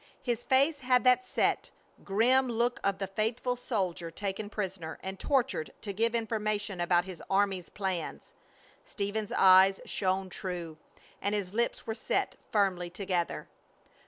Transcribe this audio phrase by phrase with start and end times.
[0.23, 1.69] His face had that set,
[2.03, 7.21] grim look of the faithful soldier taken prisoner and tortured to give information about his
[7.29, 8.33] army's plans.
[8.83, 10.79] Stephen's eyes shone true,
[11.21, 13.47] and his lips were set firmly together.